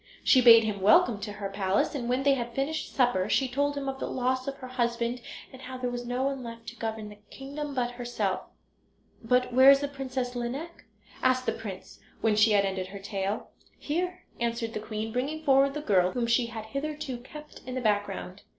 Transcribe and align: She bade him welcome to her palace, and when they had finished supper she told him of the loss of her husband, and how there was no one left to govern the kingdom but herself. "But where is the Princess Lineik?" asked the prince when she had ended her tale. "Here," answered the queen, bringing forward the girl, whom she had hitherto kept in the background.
She 0.23 0.41
bade 0.41 0.63
him 0.63 0.81
welcome 0.81 1.19
to 1.19 1.33
her 1.33 1.47
palace, 1.47 1.93
and 1.93 2.09
when 2.09 2.23
they 2.23 2.33
had 2.33 2.55
finished 2.55 2.91
supper 2.91 3.29
she 3.29 3.47
told 3.47 3.77
him 3.77 3.87
of 3.87 3.99
the 3.99 4.07
loss 4.09 4.47
of 4.47 4.55
her 4.57 4.67
husband, 4.69 5.21
and 5.53 5.61
how 5.61 5.77
there 5.77 5.91
was 5.91 6.07
no 6.07 6.23
one 6.23 6.41
left 6.41 6.65
to 6.69 6.75
govern 6.75 7.09
the 7.09 7.19
kingdom 7.29 7.75
but 7.75 7.91
herself. 7.91 8.41
"But 9.23 9.53
where 9.53 9.69
is 9.69 9.81
the 9.81 9.87
Princess 9.87 10.33
Lineik?" 10.35 10.85
asked 11.21 11.45
the 11.45 11.51
prince 11.51 11.99
when 12.19 12.35
she 12.35 12.53
had 12.53 12.65
ended 12.65 12.87
her 12.87 12.97
tale. 12.99 13.51
"Here," 13.77 14.23
answered 14.39 14.73
the 14.73 14.79
queen, 14.79 15.11
bringing 15.13 15.43
forward 15.43 15.75
the 15.75 15.81
girl, 15.81 16.13
whom 16.13 16.25
she 16.25 16.47
had 16.47 16.65
hitherto 16.65 17.19
kept 17.19 17.61
in 17.67 17.75
the 17.75 17.79
background. 17.81 18.41